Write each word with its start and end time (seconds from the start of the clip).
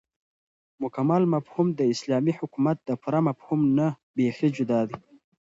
مكمل 0.83 1.21
مفهوم 1.35 1.67
داسلامي 1.79 2.33
حكومت 2.39 2.77
دپوره 2.89 3.19
مفهوم 3.29 3.61
نه 3.77 3.87
بيخي 4.15 4.49
جدا 4.57 4.81
دى 4.89 4.97